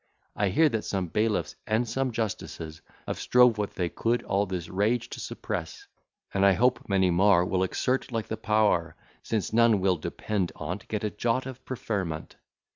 I 0.35 0.49
hear 0.49 0.67
that 0.69 0.83
some 0.83 1.09
bailiffs 1.09 1.55
and 1.67 1.87
some 1.87 2.11
justices 2.11 2.81
Have 3.05 3.19
strove 3.19 3.59
what 3.59 3.75
they 3.75 3.87
could, 3.87 4.23
all 4.23 4.47
this 4.47 4.67
rage 4.67 5.09
to 5.11 5.19
suppress; 5.19 5.85
And 6.33 6.43
I 6.43 6.53
hope 6.53 6.89
many 6.89 7.11
more 7.11 7.45
Will 7.45 7.61
exert 7.61 8.07
the 8.07 8.15
like 8.15 8.41
power, 8.41 8.95
Since 9.21 9.53
none 9.53 9.79
will, 9.79 9.97
depend 9.97 10.53
on't, 10.55 10.87
Get 10.87 11.03
a 11.03 11.11
jot 11.11 11.45
of 11.45 11.63
preferment. 11.65 12.35